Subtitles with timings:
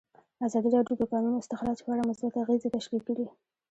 [0.45, 3.25] ازادي راډیو د د کانونو استخراج په اړه مثبت اغېزې تشریح کړي.